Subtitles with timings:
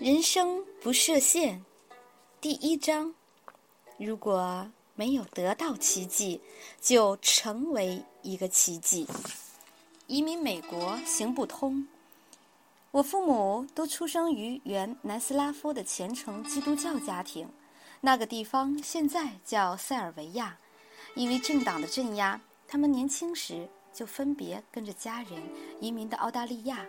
[0.00, 1.60] 人生不设限，
[2.40, 3.14] 第一章：
[3.98, 6.40] 如果没有得到奇迹，
[6.80, 9.06] 就成为一个奇迹。
[10.06, 11.86] 移民美国行不通。
[12.92, 17.46] 我父母都出生于原南斯拉夫的虔诚基督教家庭，
[18.00, 20.56] 那个地方现在叫塞尔维亚。
[21.14, 25.42] 因为政党的镇压，他们年轻时就分别跟着家人
[25.78, 26.86] 移民到澳大利亚。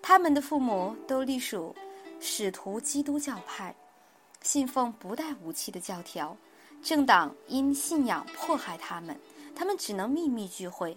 [0.00, 1.76] 他们的父母都隶属。
[2.20, 3.74] 使徒基督教派
[4.42, 6.36] 信奉不带武器的教条，
[6.82, 9.18] 政党因信仰迫害他们，
[9.54, 10.96] 他们只能秘密聚会。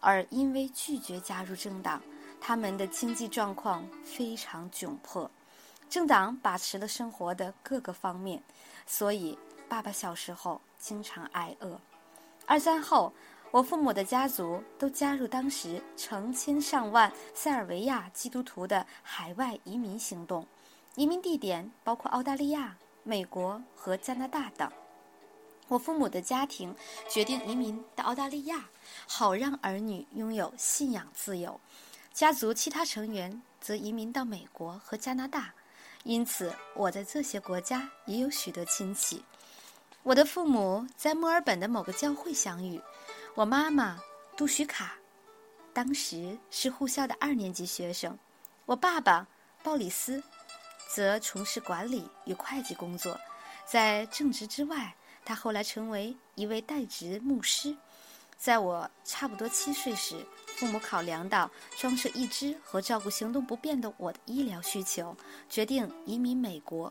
[0.00, 2.00] 而因为拒绝加入政党，
[2.40, 5.28] 他们的经济状况非常窘迫。
[5.88, 8.42] 政党把持了生活的各个方面，
[8.86, 9.36] 所以
[9.68, 11.80] 爸爸小时候经常挨饿。
[12.44, 13.12] 二战后，
[13.56, 20.46] 我父母的家族都加入当时成千上万塞尔维亚基督徒的海外移民行动，
[20.94, 24.70] 移民地点包括澳大利亚、美国和加拿大等。
[25.68, 26.76] 我父母的家庭
[27.08, 28.68] 决定移民到澳大利亚，
[29.08, 31.58] 好让儿女拥有信仰自由；
[32.12, 35.54] 家族其他成员则移民到美国和加拿大。
[36.04, 39.24] 因此，我在这些国家也有许多亲戚。
[40.02, 42.78] 我的父母在墨尔本的某个教会相遇。
[43.36, 44.02] 我妈妈
[44.34, 44.94] 杜许卡，
[45.74, 48.18] 当时是护校的二年级学生。
[48.64, 49.28] 我爸爸
[49.62, 50.22] 鲍里斯，
[50.88, 53.20] 则从事管理与会计工作。
[53.66, 57.76] 在正职之外，他后来成为一位代职牧师。
[58.38, 60.16] 在我差不多七岁时，
[60.56, 65.14] 父母考量到装设义肢和照顾行动不便的我的医疗需求，
[65.50, 66.90] 决定移民美国。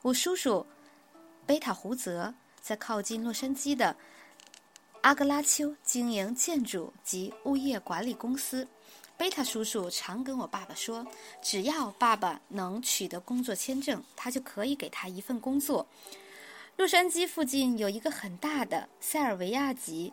[0.00, 0.66] 我叔叔
[1.44, 3.94] 贝塔胡泽在靠近洛杉矶的。
[5.04, 8.66] 阿格拉丘经营建筑及物业管理公司。
[9.18, 11.06] 贝塔叔叔常跟我爸爸说，
[11.42, 15.86] 只要爸爸能取得工作签证，他就可以给他一份工作。
[16.78, 20.10] 洛杉矶附近有一个很大的塞尔维亚籍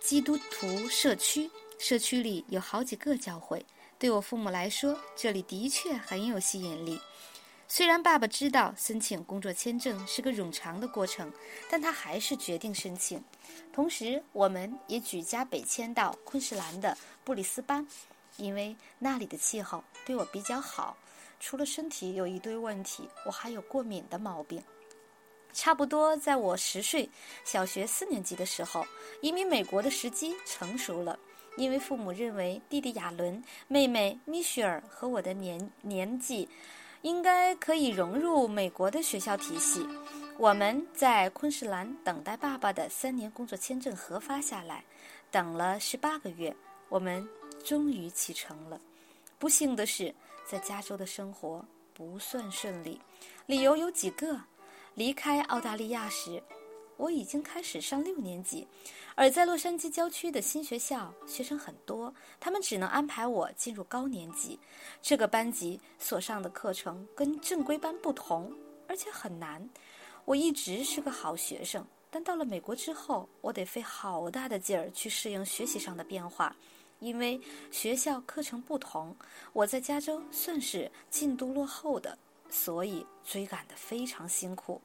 [0.00, 1.48] 基督徒社区，
[1.78, 3.64] 社区里有好几个教会。
[4.00, 6.98] 对我父母来说，这里的确很有吸引力。
[7.74, 11.32] 虽然爸爸知道申请工作签证是个冗长的过程，
[11.70, 13.24] 但他还是决定申请。
[13.72, 16.94] 同时，我们也举家北迁到昆士兰的
[17.24, 17.88] 布里斯班，
[18.36, 20.94] 因为那里的气候对我比较好。
[21.40, 24.62] 除了身体有一堆问题，我还有过敏的毛病。
[25.54, 27.08] 差不多在我十岁，
[27.42, 28.86] 小学四年级的时候，
[29.22, 31.18] 移民美国的时机成熟了，
[31.56, 36.46] 因为父母认为弟弟亚伦、妹妹米雪尔和我的年年纪。
[37.02, 39.86] 应该可以融入美国的学校体系。
[40.38, 44.82] 我们在昆士兰等待爸爸的三年工作签证核发下来，
[45.30, 46.54] 等了十八个月，
[46.88, 47.28] 我们
[47.64, 48.80] 终于启程了。
[49.38, 50.14] 不幸的是，
[50.44, 53.00] 在加州的生活不算顺利，
[53.46, 54.40] 理由有几个：
[54.94, 56.42] 离开澳大利亚时。
[57.02, 58.64] 我已经开始上六年级，
[59.16, 64.56] 而在洛杉矶郊区的新学校，学生很多，他们只能安排我进入高年级。
[65.02, 68.52] 这个班级所上的课程跟正规班不同，
[68.86, 69.68] 而且很难。
[70.24, 76.54] 我一直是个好学生，但到了美国之后，我得费好大的劲儿去适应学习上的变化，
[77.00, 77.40] 因为
[77.72, 79.12] 学校课程不同。
[79.52, 82.16] 我在加州算是进度落后的，
[82.48, 84.80] 所以追赶得非常辛苦。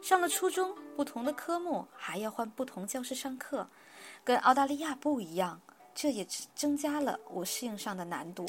[0.00, 3.68] 上了初中，不同的科目还要换不同教室上课，
[4.24, 5.60] 跟澳大利亚不一样，
[5.94, 8.46] 这也增加了我适应上的难度。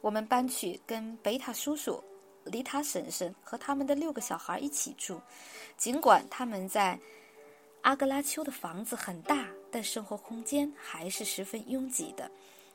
[0.00, 2.02] 我们搬去跟贝塔叔叔、
[2.44, 5.20] 丽塔婶婶和他们的六个小孩一起住，
[5.76, 6.98] 尽管他们在
[7.82, 12.30] 阿格拉丘的房子很大，但生活空间还是十分拥挤的。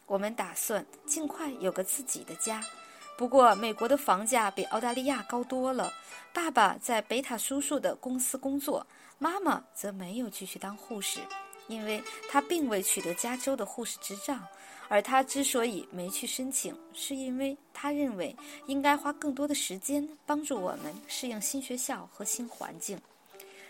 [0.06, 2.64] 我们打算尽快有个自己的家。
[3.20, 5.92] 不过，美国的房价比澳大利亚高多了。
[6.32, 8.88] 爸爸在贝塔叔叔的公司工作，
[9.18, 11.20] 妈妈则没有继续当护士，
[11.68, 14.40] 因为她并未取得加州的护士执照。
[14.88, 18.34] 而她之所以没去申请，是因为她认为
[18.68, 22.98] 应该花更多的时间帮助我们适应新学校和新环境。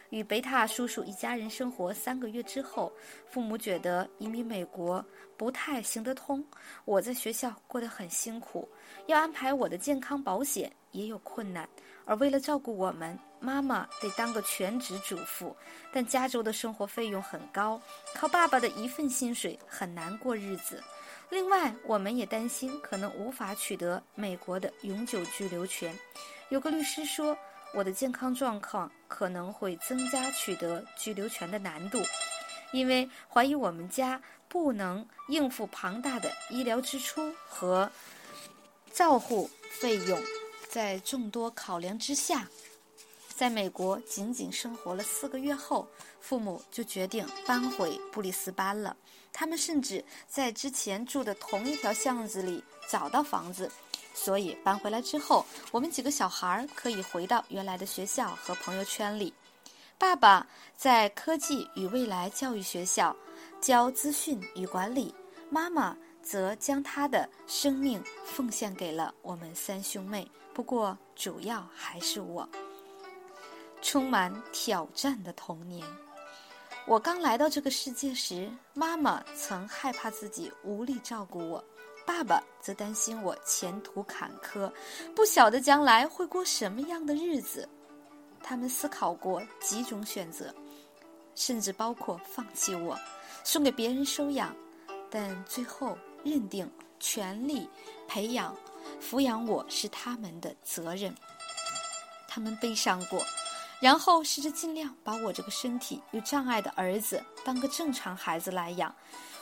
[0.10, 2.92] 与贝塔叔叔一家人生活三个月之后，
[3.30, 5.06] 父母觉得移民美国
[5.38, 6.44] 不太行得通。
[6.84, 8.68] 我在学校过得很辛苦，
[9.06, 11.70] 要安排我的健康保险也有困难。
[12.06, 15.56] 而为了照顾我们，妈妈得当个全职主妇。
[15.94, 17.80] 但加州的生活费用很高，
[18.16, 20.84] 靠爸爸的一份薪水很难过日子。
[21.30, 25.94] 另外，我们也担心可能无法取得美国的永久居留权。
[26.50, 27.38] 有个律师说。
[27.74, 32.02] 我的健康状况可能会增加取得居留权的难度，
[32.72, 37.92] 因为怀疑我们家不能应付庞大的医疗支出和
[38.92, 39.50] 照护
[39.80, 40.20] 费用。
[40.68, 42.48] 在众多考量之下，
[43.28, 45.88] 在美国仅仅生活了四个月后，
[46.22, 48.96] 父母就决定搬回布里斯班了。
[49.34, 53.72] 他们甚至在之前住的同一条巷子里找到房子，
[54.22, 59.34] 所以搬回来之后，我们几个小孩可以回到原来的学校和朋友圈里。
[59.98, 60.46] 爸爸
[60.76, 63.16] 在科技与未来教育学校
[63.62, 65.16] 教资讯与管理，
[65.50, 70.30] 妈妈则将她的生命奉献给了我们三兄妹。
[70.54, 72.48] 不过，主要还是我。
[73.82, 75.88] 充满挑战的童年。
[76.86, 81.64] 我刚来到这个世界时，妈妈曾害怕自己无力照顾我，
[82.10, 84.68] 爸爸则担心我前途坎坷，
[85.16, 87.70] 不晓得将来会过什么样的日子。
[88.42, 90.52] 他们思考过几种选择，
[91.36, 92.98] 甚至包括放弃我，
[93.44, 94.56] 送给别人收养，
[95.12, 96.68] 但最后认定
[97.00, 97.70] 全力
[98.08, 98.58] 培养。
[99.00, 101.14] 抚养我是他们的责任，
[102.28, 103.24] 他们悲伤过，
[103.80, 108.94] 然后试着尽量把我这个身体有障碍的儿子当个正常孩子来养。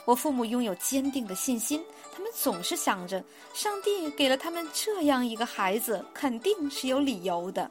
[0.08, 1.84] 我父母拥有坚定的信心，
[2.14, 3.22] 他们总是想着，
[3.52, 7.70] 上帝给了他们这样一个孩子，肯定是有理由的。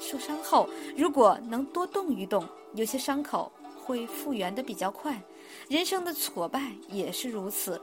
[0.00, 0.66] 受伤后，
[0.96, 2.42] 如果能多动一动，
[2.72, 5.20] 有些伤口会复原的比较快。
[5.68, 7.78] 人生的挫败也是如此，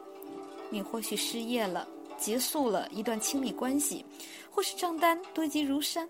[0.72, 1.88] 你或许失业了。
[2.18, 4.04] 结束了一段亲密关系，
[4.50, 6.10] 或是账单堆积如山，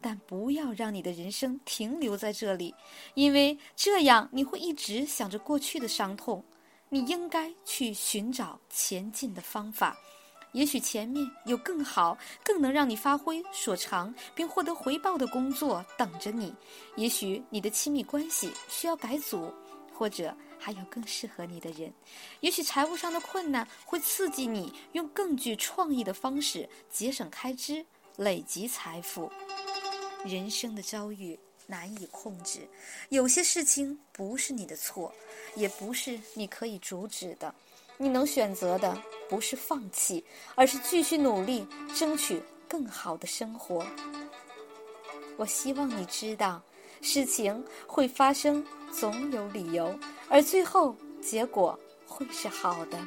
[0.00, 2.72] 但不要让你的人生停留在这里，
[3.14, 6.44] 因为这样你会一直想着过去的伤痛。
[6.96, 9.94] 你应该去寻找前进的方法，
[10.52, 16.54] 也许前面有更好、更能让你发挥所长并获得回报的工作等着你。
[16.96, 19.52] 也许你的亲密关系需要改组，
[19.92, 20.34] 或者。
[20.58, 21.92] 还有更适合你的人，
[22.40, 27.84] 也许财务上的困难会刺激你用更具创意的方式节省开支，
[28.16, 29.30] 累积财富。
[30.24, 32.60] 人生的遭遇难以控制，
[33.08, 35.12] 有些事情不是你的错，
[35.54, 37.54] 也不是你可以阻止的。
[37.98, 38.96] 你能选择的
[39.28, 40.24] 不是放弃，
[40.54, 43.86] 而是继续努力，争取更好的生活。
[45.36, 46.62] 我希望你知道。
[47.02, 49.96] 事情会发生，总有理由，
[50.28, 52.98] 而最后结果会是好的。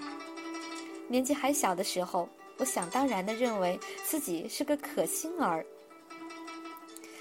[1.08, 5.66] 年纪还小的时候，我想当然的认为自己是个可心儿，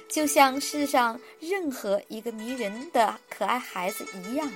[0.09, 4.51] 就像世上任何一个迷人的可爱孩子一样。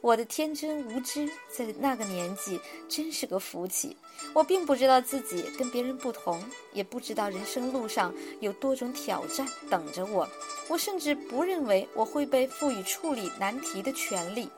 [0.00, 3.96] 我的天真无知，在那个年纪真是个福气。
[4.32, 6.42] 我并不知道自己跟别人不同，
[6.72, 10.28] 也不知道人生路上有多种挑战等着我。
[10.68, 14.48] 我甚至不认为我会被赋予处理难题的权利。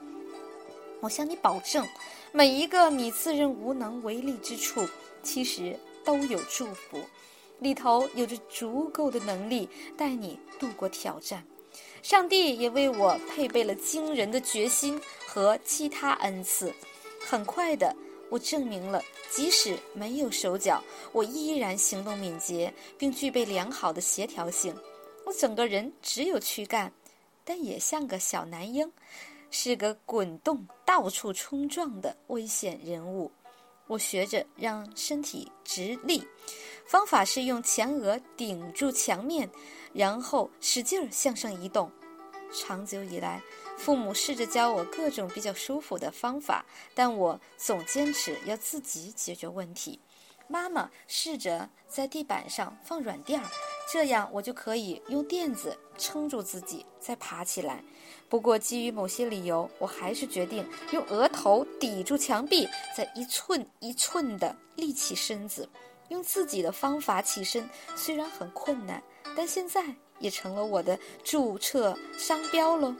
[1.01, 1.87] 我向你保证，
[2.33, 4.89] 每一个你自认无能为力之处，
[5.23, 6.99] 其实都有祝福，
[7.61, 11.45] 里头有着足够的能力带你度过挑战。
[12.03, 16.73] 上帝也为我配备了惊人的决心和其他恩赐。
[17.19, 17.97] 很快的，
[18.29, 24.77] 我证明了，即使没有手脚，我依然行动敏捷，并具备良好的协调性。
[25.25, 26.93] 我整个人只有躯干，
[27.43, 28.93] 但也像个小男婴，
[29.51, 33.33] 是个滚动、到处冲撞的危险人物。
[33.87, 36.23] 我学着让身体直立，
[36.85, 39.51] 方法是用前额顶住墙面。
[39.94, 41.89] 然后使劲儿向上移动。
[42.53, 43.41] 长久以来，
[43.79, 50.01] 父母试着教我各种比较舒服的方法，但我总坚持要自己解决问题。
[50.49, 53.49] 妈妈试着在地板上放软垫儿，
[53.93, 57.82] 这样我就可以用垫子撑住自己再爬起来。
[58.29, 65.69] 不过，基于某些理由，我还是决定用额头抵住墙壁，再一寸一寸地立起身子，
[66.08, 67.69] 用自己的方法起身。
[67.96, 69.03] 虽然很困难。
[69.37, 69.82] 但现在
[70.20, 72.94] 也成了我的注册商标喽。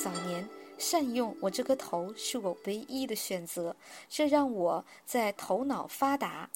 [0.00, 0.48] 早年
[0.78, 3.74] 善用我这颗头是我唯一的选择，
[4.08, 6.48] 这让我在头脑发达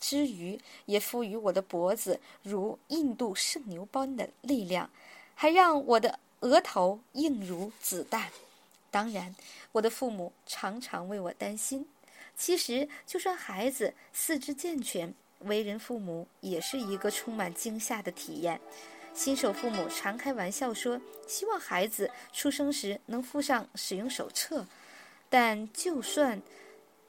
[0.00, 4.90] 之余，也赋予我的脖子如印度圣牛般的力量，
[5.36, 8.32] 还让我的额头硬如子弹。
[8.90, 9.36] 当然，
[9.70, 11.86] 我的父母常常为我担心。
[12.40, 15.14] 其实，就算孩子四肢健全。
[15.40, 18.58] 为人父母也是一个充满惊吓的体验。
[19.12, 24.66] 新手父母常开玩笑说，希望孩子出生时能附上使用手册。
[25.28, 26.40] 但就算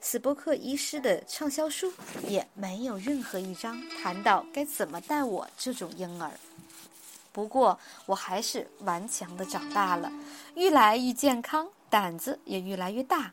[0.02, 1.90] 斯波克医师的畅销书，
[2.28, 6.30] 也没有任何一章谈到该怎么带我这种婴儿。
[7.32, 10.12] 不过，我还是顽强地长大了，
[10.54, 13.32] 愈来愈健康，胆子也越来越大。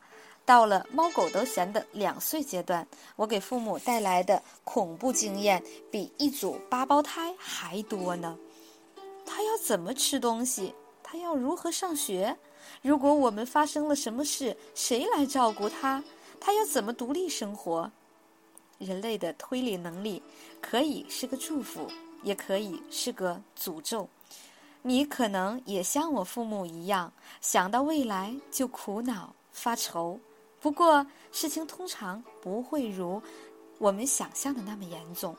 [0.50, 8.36] 到了猫狗都嫌的两岁阶段，我给父母带来的恐怖经验比一组八胞胎还多呢。
[9.28, 10.74] 他要怎么吃东西？
[11.04, 12.36] 他要如何上学？
[12.82, 16.04] 如果我们发生了什么事，谁来照顾他？
[16.40, 17.92] 他要怎么独立生活？
[18.80, 20.20] 人类的推理能力
[20.60, 21.88] 可以是个祝福，
[22.24, 24.10] 也可以是个诅咒。
[24.82, 30.20] 你可能也像我父母一样，想到未来就苦恼发愁。
[30.62, 33.22] 不过，事情通常不会如
[33.78, 35.36] 我们想象的那么严重。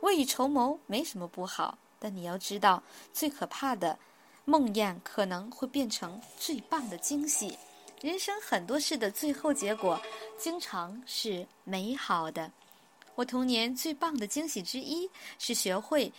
[0.00, 2.82] 未雨绸缪没什么不好，但你要知道，
[3.12, 3.96] 最可怕的
[4.44, 7.56] 梦魇可能会变成最棒的惊喜。
[8.00, 10.00] 人生很多事的最后结果，
[10.36, 12.50] 经常是美好的。
[13.14, 15.08] 我童年最棒的惊喜之一
[15.38, 16.12] 是学会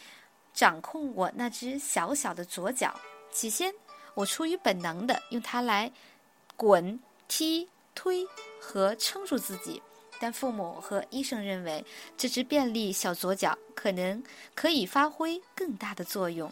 [0.53, 2.97] 掌控我那只小小的左脚。
[3.31, 3.73] 起先，
[4.13, 5.91] 我出于本能的用它来
[6.55, 8.25] 滚、踢、推
[8.59, 9.81] 和撑住自己，
[10.19, 11.83] 但父母和医生认为
[12.17, 14.23] 这只便利小左脚可能
[14.55, 16.51] 可以发挥更大的作用。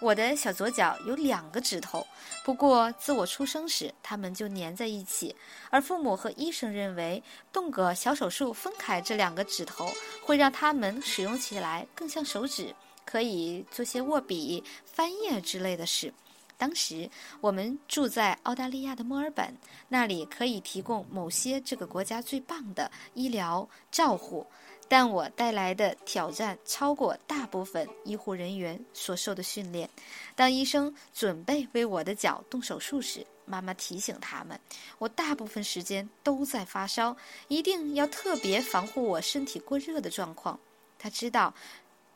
[0.00, 2.06] 我的小左脚有两个指头，
[2.44, 5.34] 不过自我出生时，它们就粘在一起。
[5.70, 7.20] 而父母和医生认为，
[7.52, 9.90] 动个小手术分开这两个指头，
[10.22, 12.72] 会让它们使用起来更像手指，
[13.04, 16.14] 可以做些握笔、翻页之类的事。
[16.58, 17.08] 当时
[17.40, 19.56] 我们住在澳大利亚的墨尔本，
[19.88, 24.46] 那里可以提供某些这个国家最棒的医疗照护。
[24.90, 29.88] 但我带来的挑战超过大部分医护人员所受的训练。
[30.34, 34.58] 当医生准备为我的脚动手术时，妈妈提醒他们
[34.98, 37.14] ：“我大部分时间都在发烧，
[37.48, 40.58] 一定要特别防护我身体过热的状况。”
[40.98, 41.52] 他知道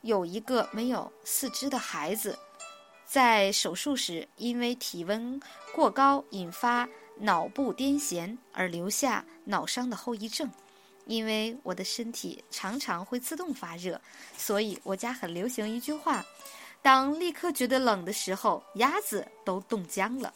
[0.01, 2.37] 有一个没有四肢的孩子
[3.13, 5.39] 在手术时因为体温
[5.71, 6.89] 过高引发
[7.19, 10.49] 脑部癫痫而留下脑伤的后遗症。
[11.05, 14.01] 因为我的身体常常会自动发热，
[14.35, 16.25] 所以我家很流行一句话：
[16.81, 20.33] 当立刻觉得冷的时候，鸭子都冻僵了。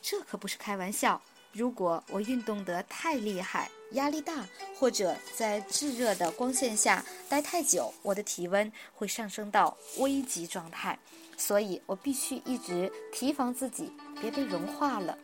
[0.00, 1.20] 这可不是开玩笑。
[1.50, 4.46] 如果我运动得太厉害、压力大，
[4.78, 10.96] 或者在炙热的光线下待太久，我的体温会上升到危急状态。
[11.36, 15.18] 所以我必须一直提防自己别被融化了。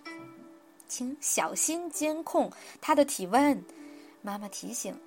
[0.89, 2.51] 请小心监控
[2.81, 3.63] 他的体温。
[4.23, 4.99] 妈妈提醒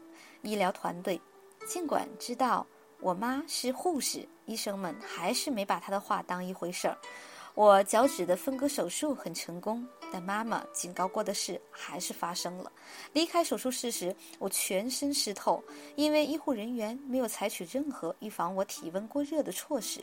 [0.42, 1.20] 医疗团队，
[1.68, 2.66] 尽管知道
[3.00, 6.98] 我妈是护士，医生们还是没把她的话当一回事儿。
[7.54, 12.72] 我脚趾的分割手术很成功，但妈妈警告过的事还是发生了。
[13.12, 15.62] 离开手术室时，我全身湿透，
[15.98, 20.00] 因为医护人员没有采取任何预防我体温过热的措施。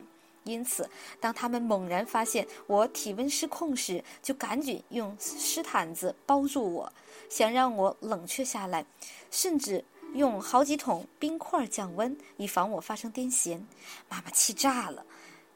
[0.48, 0.88] 因此，
[1.20, 6.92] 当他们猛然发现我体温失控时，就赶紧用湿毯子包住我，
[7.28, 8.84] 想让我冷却下来，
[9.30, 13.60] 甚至用好几桶冰块降温，以防我发生癫痫。
[14.08, 15.04] 妈妈气炸了，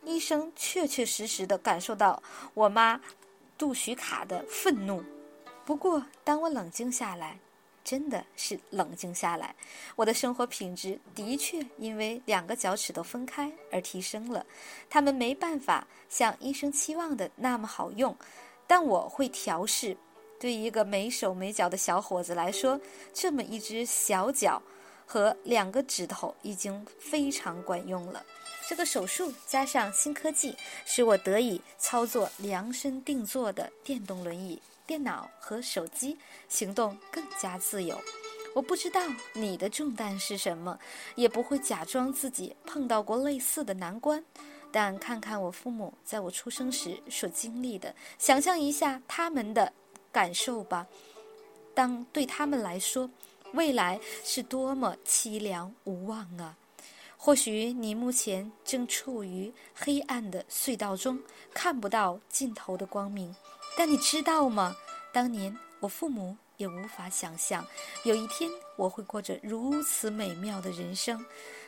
[0.05, 2.23] 医生确确实实地感受到
[2.53, 3.01] 我妈
[3.57, 5.03] 杜许卡的愤怒。
[5.65, 7.39] 不过，当我冷静下来，
[7.85, 9.55] 真的是冷静下来，
[9.97, 14.45] 我的生活品质的确因为两个脚趾头分开而提升了。
[14.89, 18.17] 他们没办法像医生期望的那么好用，
[18.67, 19.97] 但我会调试。
[20.39, 22.81] 对一个没手没脚的小伙子来说，
[23.13, 24.61] 这么一只小脚
[25.07, 28.25] 和两个指头已经非常管用了。
[28.69, 34.61] 这个手术加上新科技，使我得以操作量身定做的电动轮椅。
[34.87, 36.17] 电脑和手机
[36.49, 38.01] 行动更加自由。
[38.55, 39.01] 我不知道
[39.33, 40.79] 你的重担是什么，
[41.15, 44.23] 也不会假装自己碰到过类似的难关。
[44.71, 49.73] 但看看我父母在我出生时所经历的，想象一下他们的
[50.11, 50.87] 感受吧。
[51.75, 53.09] 当对他们来说，
[53.53, 56.57] 未来是多么凄凉无望啊！
[57.17, 61.19] 或许你目前正处于黑暗的隧道中，
[61.55, 63.35] 看不到尽头的光明。
[63.77, 64.77] 但你知道吗？
[65.13, 67.67] 当年我父母也无法想象，
[68.05, 71.25] 有一天我会过着如此美妙的人生。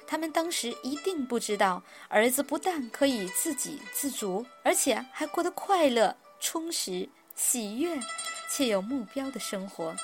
[0.06, 7.98] 他们当时一定不知道，儿子不但可以自给自足，而且还过得快乐、充实、喜悦，
[8.50, 9.96] 且有目标的生活。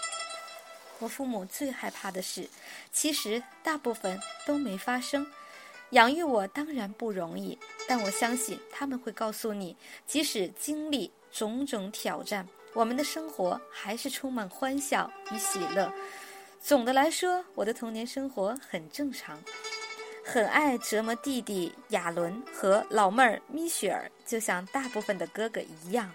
[0.99, 2.49] 我父母最害怕的事，
[2.93, 5.27] 其实大部分都没发生。
[5.91, 9.77] 养育我当然不容易，但我相信他们会告诉你，
[10.07, 11.11] 即使经历。
[11.31, 15.93] 种种挑战，我们的生活还是充满欢笑与喜乐。
[16.61, 19.39] 总的来说，我的童年生活很正常。
[20.23, 26.13] 很爱折磨弟弟亚伦和老妹儿米雪儿，就像大部分的哥哥一样。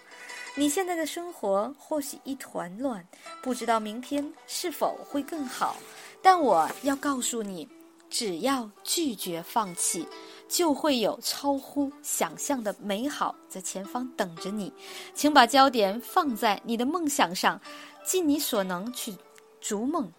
[0.55, 3.05] 你现在的生活或许一团乱，
[3.41, 5.75] 不知道明天是否会更好。
[6.21, 7.67] 但我要告诉你，
[8.09, 10.07] 只要拒绝放弃，
[10.47, 14.71] 就会有超乎想象的美好在前方等着你。
[15.13, 17.59] 请把焦点放在你的梦想上，
[18.05, 19.13] 尽你所能去
[19.59, 20.11] 逐梦。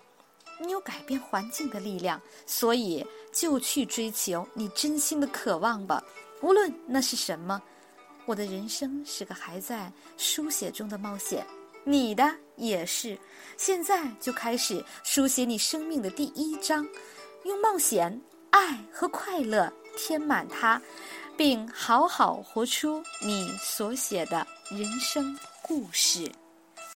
[0.58, 6.02] 你有改变环境的力量，所以就去追求你真心的渴望吧，
[6.40, 7.62] 无论那是什么。
[8.24, 11.46] 我的人生是个还在书写中的冒险。
[11.84, 13.16] 你的也是，
[13.56, 16.84] 现在就开始书写你生命的第一章，
[17.44, 20.80] 用冒险、爱和快乐填满它，
[21.36, 26.30] 并好好活出你所写的人生故事。